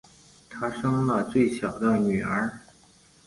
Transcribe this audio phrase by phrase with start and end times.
[0.49, 2.59] 她生了最小的女儿